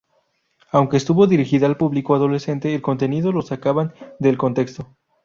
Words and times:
Aunque 0.71 0.97
estuvo 0.97 1.27
dirigida 1.27 1.69
a 1.69 1.77
público 1.77 2.15
adolescente 2.15 2.73
el 2.73 2.81
contenido 2.81 3.31
lo 3.31 3.43
sacan 3.43 3.93
del 4.19 4.35
contexto. 4.35 4.87